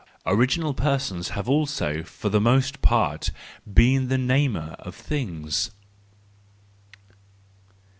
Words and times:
—Original 0.25 0.73
persons 0.73 1.29
have 1.29 1.47
also 1.47 2.01
for 2.01 2.29
the 2.29 2.41
most 2.41 2.81
part 2.81 3.29
been 3.71 4.07
the 4.07 4.17
namers 4.17 4.73
of 4.79 4.95
things. 4.95 5.69